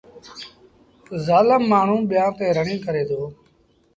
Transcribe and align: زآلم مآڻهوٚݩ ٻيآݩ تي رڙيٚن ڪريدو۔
زآلم 1.25 1.63
مآڻهوٚݩ 1.71 2.07
ٻيآݩ 2.09 2.35
تي 2.37 2.45
رڙيٚن 2.57 2.79
ڪريدو۔ 2.85 3.21